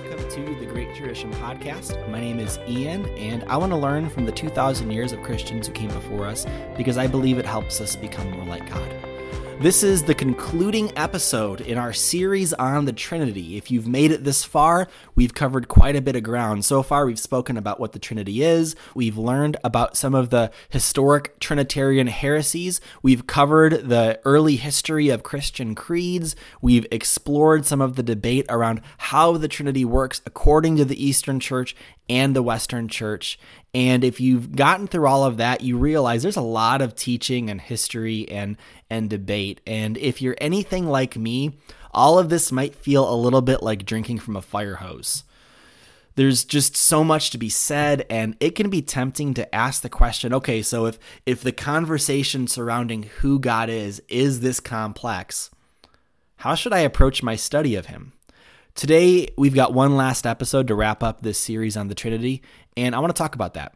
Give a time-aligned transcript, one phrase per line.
[0.00, 2.08] welcome to the Great Tradition Podcast.
[2.08, 5.66] My name is Ian, and I want to learn from the 2,000 years of Christians
[5.66, 6.46] who came before us
[6.76, 9.09] because I believe it helps us become more like God.
[9.60, 13.58] This is the concluding episode in our series on the Trinity.
[13.58, 16.64] If you've made it this far, we've covered quite a bit of ground.
[16.64, 18.74] So far, we've spoken about what the Trinity is.
[18.94, 22.80] We've learned about some of the historic Trinitarian heresies.
[23.02, 26.34] We've covered the early history of Christian creeds.
[26.62, 31.38] We've explored some of the debate around how the Trinity works according to the Eastern
[31.38, 31.76] Church
[32.10, 33.38] and the Western Church.
[33.72, 37.48] And if you've gotten through all of that, you realize there's a lot of teaching
[37.48, 38.56] and history and
[38.90, 39.60] and debate.
[39.64, 41.56] And if you're anything like me,
[41.92, 45.22] all of this might feel a little bit like drinking from a fire hose.
[46.16, 49.88] There's just so much to be said and it can be tempting to ask the
[49.88, 55.50] question, okay, so if if the conversation surrounding who God is is this complex,
[56.38, 58.14] how should I approach my study of him?
[58.80, 62.40] Today, we've got one last episode to wrap up this series on the Trinity,
[62.78, 63.74] and I want to talk about that.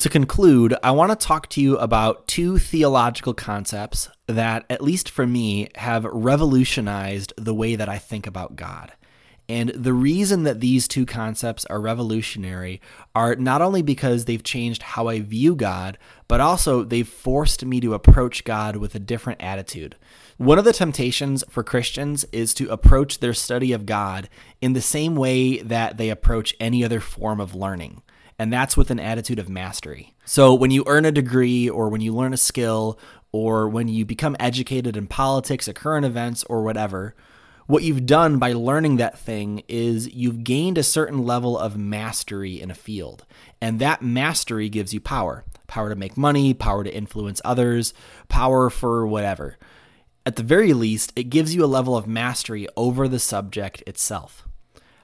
[0.00, 5.08] To conclude, I want to talk to you about two theological concepts that, at least
[5.08, 8.92] for me, have revolutionized the way that I think about God.
[9.52, 12.80] And the reason that these two concepts are revolutionary
[13.14, 17.78] are not only because they've changed how I view God, but also they've forced me
[17.80, 19.96] to approach God with a different attitude.
[20.38, 24.30] One of the temptations for Christians is to approach their study of God
[24.62, 28.00] in the same way that they approach any other form of learning,
[28.38, 30.14] and that's with an attitude of mastery.
[30.24, 32.98] So, when you earn a degree, or when you learn a skill,
[33.32, 37.14] or when you become educated in politics or current events or whatever,
[37.72, 42.60] what you've done by learning that thing is you've gained a certain level of mastery
[42.60, 43.24] in a field.
[43.62, 47.94] And that mastery gives you power power to make money, power to influence others,
[48.28, 49.56] power for whatever.
[50.26, 54.46] At the very least, it gives you a level of mastery over the subject itself.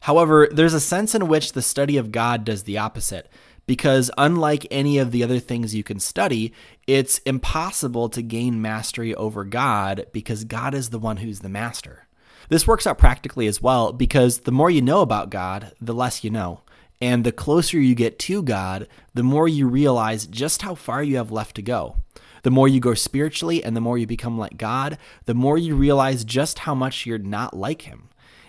[0.02, 3.30] However, there's a sense in which the study of God does the opposite,
[3.66, 6.52] because unlike any of the other things you can study,
[6.86, 12.07] it's impossible to gain mastery over God because God is the one who's the master.
[12.48, 16.24] This works out practically as well because the more you know about God, the less
[16.24, 16.62] you know.
[17.00, 21.16] And the closer you get to God, the more you realize just how far you
[21.16, 21.96] have left to go.
[22.42, 25.76] The more you go spiritually and the more you become like God, the more you
[25.76, 28.08] realize just how much you're not like Him.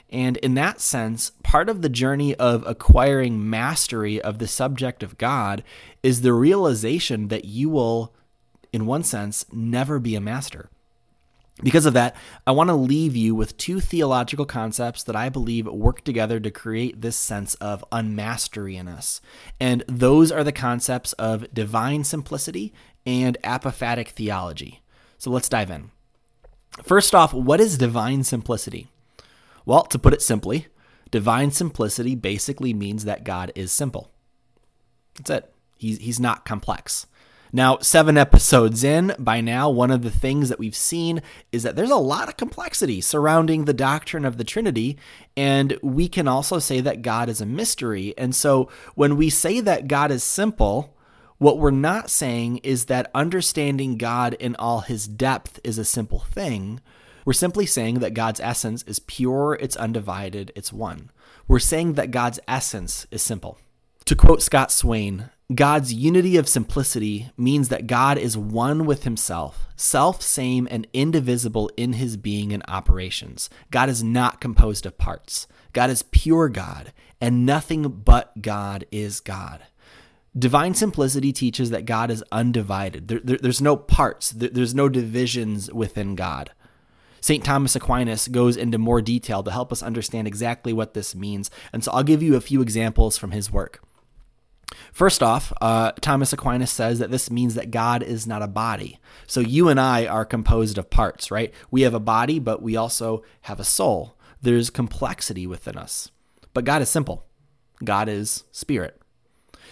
[0.10, 5.18] And in that sense, part of the journey of acquiring mastery of the subject of
[5.18, 5.64] God
[6.02, 8.14] is the realization that you will,
[8.74, 10.70] in one sense, never be a master.
[11.62, 12.16] Because of that,
[12.47, 16.52] I want to leave you with two theological concepts that I believe work together to
[16.52, 19.20] create this sense of unmastery in us.
[19.59, 22.74] And those are the concepts of divine simplicity
[23.06, 24.81] and apophatic theology.
[25.18, 25.92] So let's dive in.
[26.84, 28.88] First off, what is divine simplicity?
[29.66, 30.68] Well, to put it simply,
[31.12, 34.09] divine simplicity basically means that God is simple.
[35.16, 35.53] That's it.
[35.78, 37.06] He's, he's not complex.
[37.52, 41.22] Now, seven episodes in, by now, one of the things that we've seen
[41.52, 44.98] is that there's a lot of complexity surrounding the doctrine of the Trinity,
[45.36, 48.14] and we can also say that God is a mystery.
[48.18, 50.96] And so, when we say that God is simple,
[51.40, 56.20] what we're not saying is that understanding God in all his depth is a simple
[56.20, 56.81] thing.
[57.26, 61.10] We're simply saying that God's essence is pure, it's undivided, it's one.
[61.48, 63.58] We're saying that God's essence is simple.
[64.06, 69.68] To quote Scott Swain, God's unity of simplicity means that God is one with himself,
[69.76, 73.50] self same and indivisible in his being and operations.
[73.72, 75.48] God is not composed of parts.
[75.74, 79.64] God is pure God, and nothing but God is God.
[80.38, 83.08] Divine simplicity teaches that God is undivided.
[83.08, 86.52] There, there, there's no parts, there, there's no divisions within God.
[87.22, 87.44] St.
[87.44, 91.50] Thomas Aquinas goes into more detail to help us understand exactly what this means.
[91.74, 93.81] And so I'll give you a few examples from his work.
[94.94, 99.00] First off, uh, Thomas Aquinas says that this means that God is not a body.
[99.28, 101.53] So you and I are composed of parts, right?
[101.72, 104.16] We have a body, but we also have a soul.
[104.42, 106.12] There's complexity within us.
[106.54, 107.25] But God is simple,
[107.83, 109.00] God is spirit.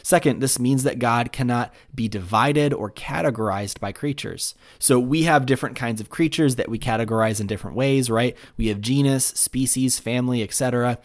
[0.03, 4.55] Second, this means that God cannot be divided or categorized by creatures.
[4.79, 8.37] So we have different kinds of creatures that we categorize in different ways, right?
[8.55, 10.99] We have genus, species, family, etc.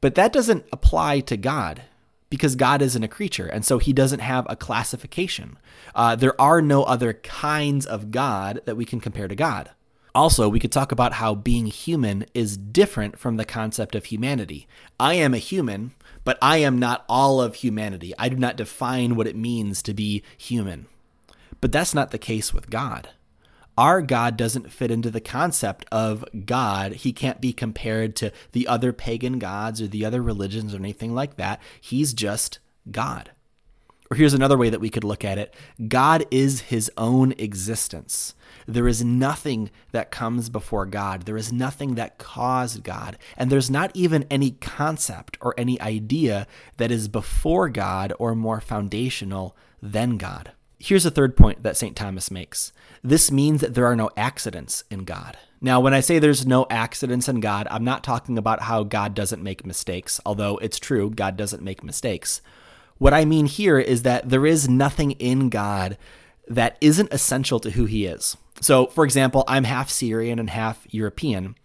[0.00, 1.82] But that doesn't apply to God
[2.30, 5.58] because God isn't a creature, and so he doesn't have a classification.
[5.94, 9.70] Uh, there are no other kinds of God that we can compare to God.
[10.14, 14.66] Also, we could talk about how being human is different from the concept of humanity.
[14.98, 15.92] I am a human,
[16.24, 18.12] but I am not all of humanity.
[18.18, 20.86] I do not define what it means to be human.
[21.60, 23.10] But that's not the case with God.
[23.80, 26.92] Our God doesn't fit into the concept of God.
[26.92, 31.14] He can't be compared to the other pagan gods or the other religions or anything
[31.14, 31.62] like that.
[31.80, 32.58] He's just
[32.90, 33.30] God.
[34.10, 35.54] Or here's another way that we could look at it
[35.88, 38.34] God is his own existence.
[38.66, 41.22] There is nothing that comes before God.
[41.22, 43.16] There is nothing that caused God.
[43.34, 48.60] And there's not even any concept or any idea that is before God or more
[48.60, 50.52] foundational than God.
[50.82, 51.94] Here's a third point that St.
[51.94, 52.72] Thomas makes
[53.02, 55.36] this means that there are no accidents in God.
[55.60, 59.14] Now, when I say there's no accidents in God, I'm not talking about how God
[59.14, 62.40] doesn't make mistakes, although it's true, God doesn't make mistakes.
[62.96, 65.98] What I mean here is that there is nothing in God
[66.48, 68.38] that isn't essential to who he is.
[68.62, 71.56] So, for example, I'm half Syrian and half European,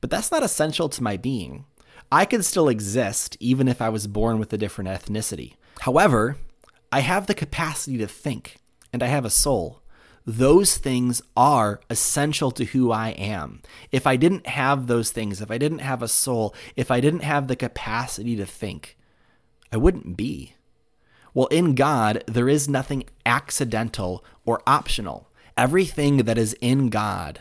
[0.00, 1.64] but that's not essential to my being.
[2.12, 5.54] I could still exist even if I was born with a different ethnicity.
[5.80, 6.36] However,
[6.92, 8.58] I have the capacity to think
[8.92, 9.82] and I have a soul.
[10.26, 13.62] Those things are essential to who I am.
[13.90, 17.24] If I didn't have those things, if I didn't have a soul, if I didn't
[17.24, 18.96] have the capacity to think,
[19.72, 20.54] I wouldn't be.
[21.34, 25.30] Well, in God, there is nothing accidental or optional.
[25.56, 27.40] Everything that is in God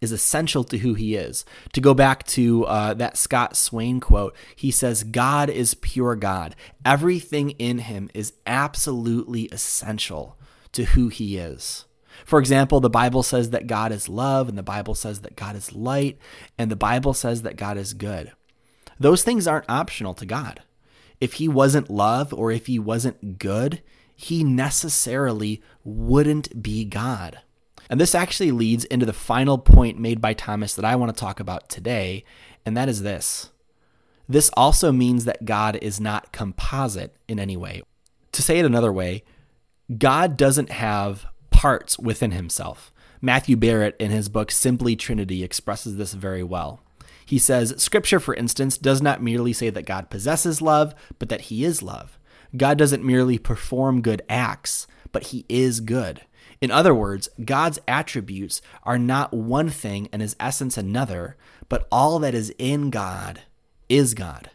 [0.00, 1.44] is essential to who he is.
[1.72, 6.56] To go back to uh, that Scott Swain quote, he says, God is pure God.
[6.84, 10.38] Everything in him is absolutely essential
[10.72, 11.84] to who he is.
[12.24, 15.56] For example, the Bible says that God is love, and the Bible says that God
[15.56, 16.18] is light,
[16.58, 18.32] and the Bible says that God is good.
[18.98, 20.62] Those things aren't optional to God
[21.20, 23.82] if he wasn't love or if he wasn't good,
[24.16, 27.40] he necessarily wouldn't be God.
[27.90, 31.20] And this actually leads into the final point made by Thomas that I want to
[31.20, 32.24] talk about today,
[32.64, 33.50] and that is this.
[34.28, 37.82] This also means that God is not composite in any way.
[38.30, 39.24] To say it another way,
[39.98, 42.92] God doesn't have parts within himself.
[43.20, 46.80] Matthew Barrett, in his book Simply Trinity, expresses this very well.
[47.26, 51.42] He says, Scripture, for instance, does not merely say that God possesses love, but that
[51.42, 52.20] he is love.
[52.56, 56.22] God doesn't merely perform good acts, but he is good.
[56.60, 61.36] In other words, God's attributes are not one thing and his essence another,
[61.68, 63.40] but all that is in God
[63.88, 64.50] is God.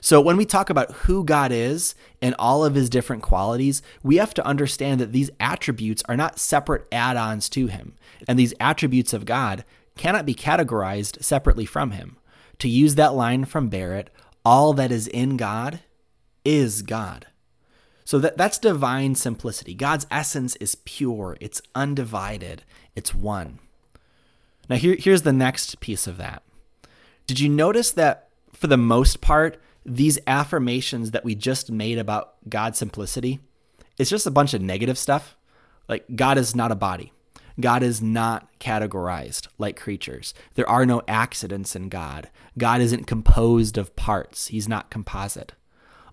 [0.00, 4.16] So when we talk about who God is and all of his different qualities, we
[4.16, 7.94] have to understand that these attributes are not separate add ons to him.
[8.26, 9.64] And these attributes of God
[9.96, 12.16] cannot be categorized separately from him.
[12.60, 14.10] To use that line from Barrett,
[14.44, 15.80] all that is in God
[16.44, 17.26] is God.
[18.04, 19.74] So that, that's divine simplicity.
[19.74, 22.64] God's essence is pure, it's undivided,
[22.96, 23.58] it's one.
[24.68, 26.42] Now, here, here's the next piece of that.
[27.26, 32.34] Did you notice that for the most part, these affirmations that we just made about
[32.48, 33.40] God's simplicity,
[33.98, 35.36] it's just a bunch of negative stuff?
[35.88, 37.12] Like, God is not a body.
[37.60, 40.34] God is not categorized like creatures.
[40.54, 42.30] There are no accidents in God.
[42.56, 45.52] God isn't composed of parts, He's not composite.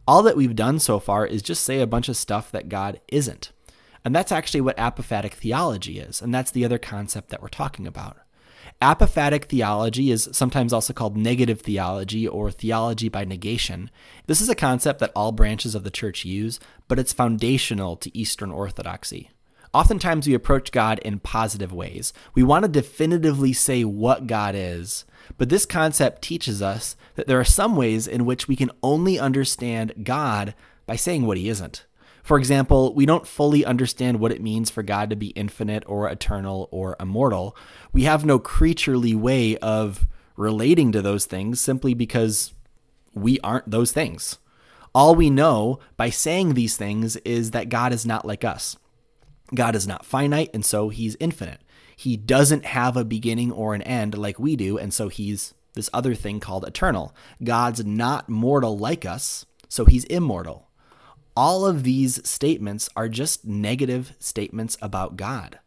[0.08, 3.02] All that we've done so far is just say a bunch of stuff that God
[3.10, 3.52] isn't.
[4.06, 6.22] And that's actually what apophatic theology is.
[6.22, 8.18] And that's the other concept that we're talking about.
[8.82, 13.90] Apophatic theology is sometimes also called negative theology or theology by negation.
[14.28, 18.18] This is a concept that all branches of the church use, but it's foundational to
[18.18, 19.32] Eastern Orthodoxy.
[19.78, 22.12] Oftentimes, we approach God in positive ways.
[22.34, 25.06] We want to definitively say what God is,
[25.38, 29.20] but this concept teaches us that there are some ways in which we can only
[29.20, 30.56] understand God
[30.88, 31.86] by saying what he isn't.
[32.24, 36.10] For example, we don't fully understand what it means for God to be infinite or
[36.10, 37.56] eternal or immortal.
[37.94, 42.52] We have no creaturely way of relating to those things simply because
[43.14, 44.40] we aren't those things.
[44.96, 48.76] All we know by saying these things is that God is not like us.
[49.54, 51.62] God is not finite, and so he's infinite.
[51.96, 55.90] He doesn't have a beginning or an end like we do, and so he's this
[55.94, 57.16] other thing called eternal.
[57.44, 60.68] God's not mortal like us, so he's immortal.
[61.36, 65.60] All of these statements are just negative statements about God.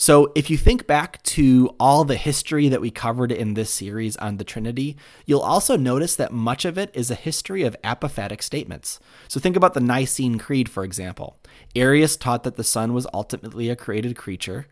[0.00, 4.16] So, if you think back to all the history that we covered in this series
[4.16, 8.42] on the Trinity, you'll also notice that much of it is a history of apophatic
[8.42, 8.98] statements.
[9.28, 11.36] So, think about the Nicene Creed, for example.
[11.76, 14.66] Arius taught that the Son was ultimately a created creature,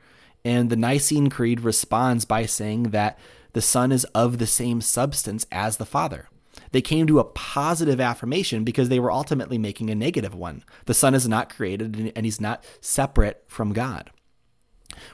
[0.47, 3.19] and the Nicene Creed responds by saying that
[3.53, 6.31] the Son is of the same substance as the Father.
[6.73, 10.65] They came to a positive affirmation because they were ultimately making a negative one.
[10.87, 14.11] The Son is not created and he's not separate from God.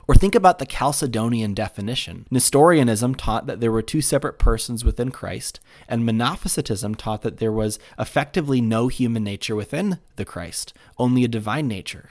[0.06, 2.26] Or think about the Chalcedonian definition.
[2.30, 7.52] Nestorianism taught that there were two separate persons within Christ, and Monophysitism taught that there
[7.52, 12.10] was effectively no human nature within the Christ, only a divine nature.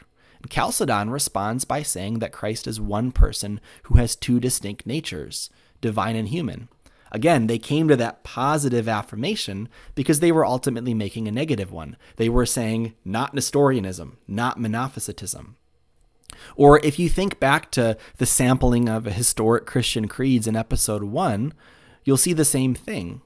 [0.49, 5.49] Chalcedon responds by saying that Christ is one person who has two distinct natures,
[5.81, 6.67] divine and human.
[7.11, 11.95] Again, they came to that positive affirmation because they were ultimately making a negative one.
[12.17, 15.55] They were saying not Nestorianism, not Monophysitism.
[16.55, 21.53] Or if you think back to the sampling of historic Christian creeds in episode 1,
[22.03, 23.21] you'll see the same thing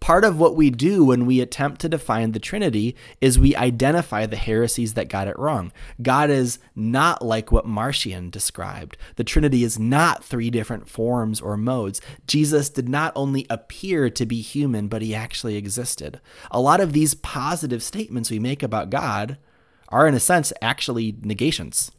[0.00, 4.26] part of what we do when we attempt to define the Trinity is we identify
[4.26, 5.70] the heresies that got it wrong.
[6.02, 8.96] God is not like what Marcion described.
[9.16, 12.00] The Trinity is not three different forms or modes.
[12.26, 16.20] Jesus did not only appear to be human, but he actually existed.
[16.50, 19.38] A lot of these positive statements we make about God
[19.90, 21.92] are, in a sense, actually negations.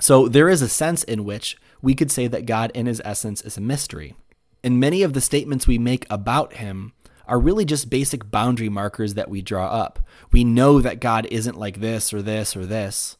[0.00, 3.42] So there is a sense in which we could say that God, in his essence,
[3.42, 4.14] is a mystery.
[4.62, 6.92] And many of the statements we make about him
[7.26, 10.00] are really just basic boundary markers that we draw up.
[10.32, 13.16] We know that God isn't like this or this or this.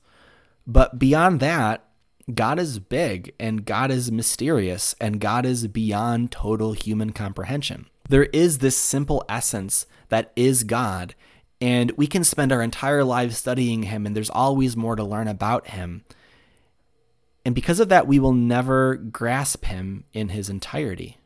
[0.66, 1.84] But beyond that,
[2.34, 7.86] God is big and God is mysterious and God is beyond total human comprehension.
[8.08, 11.14] There is this simple essence that is God,
[11.60, 15.28] and we can spend our entire lives studying Him, and there's always more to learn
[15.28, 16.04] about Him.
[17.48, 21.16] And because of that, we will never grasp Him in His entirety.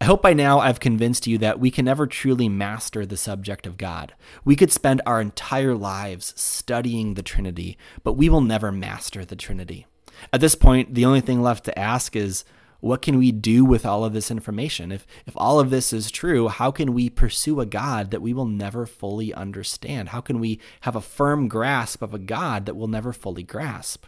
[0.00, 3.66] I hope by now I've convinced you that we can never truly master the subject
[3.66, 4.14] of God.
[4.42, 9.36] We could spend our entire lives studying the Trinity, but we will never master the
[9.36, 9.86] Trinity.
[10.32, 12.46] At this point, the only thing left to ask is
[12.80, 14.90] what can we do with all of this information?
[14.92, 18.32] If, if all of this is true, how can we pursue a God that we
[18.32, 20.08] will never fully understand?
[20.08, 24.06] How can we have a firm grasp of a God that we'll never fully grasp?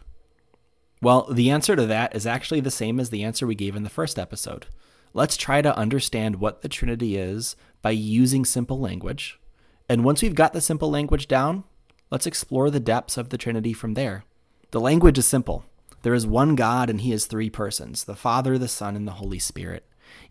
[1.04, 3.82] Well, the answer to that is actually the same as the answer we gave in
[3.82, 4.68] the first episode.
[5.12, 9.38] Let's try to understand what the Trinity is by using simple language.
[9.86, 11.64] And once we've got the simple language down,
[12.10, 14.24] let's explore the depths of the Trinity from there.
[14.70, 15.66] The language is simple.
[16.00, 19.12] There is one God and he is three persons the Father, the Son, and the
[19.20, 19.84] Holy Spirit.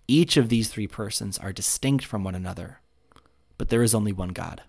[0.08, 2.80] Each of these three persons are distinct from one another,
[3.60, 4.64] but there is only one God.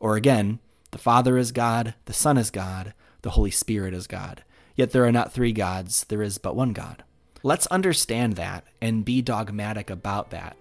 [0.00, 0.60] Or again,
[0.90, 4.42] the Father is God, the Son is God, the Holy Spirit is God.
[4.76, 7.04] Yet there are not three gods, there is but one God.
[7.42, 10.56] Let's understand that and be dogmatic about that.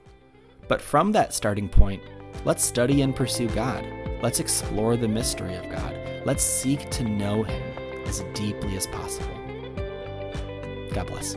[0.67, 2.01] But from that starting point,
[2.45, 3.85] let's study and pursue God.
[4.21, 5.97] Let's explore the mystery of God.
[6.25, 7.63] Let's seek to know Him
[8.05, 9.37] as deeply as possible.
[10.93, 11.35] God bless.